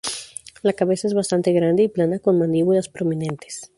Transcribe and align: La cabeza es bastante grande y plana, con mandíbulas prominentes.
La 0.63 0.73
cabeza 0.73 1.05
es 1.07 1.13
bastante 1.13 1.51
grande 1.53 1.83
y 1.83 1.87
plana, 1.87 2.17
con 2.17 2.39
mandíbulas 2.39 2.89
prominentes. 2.89 3.69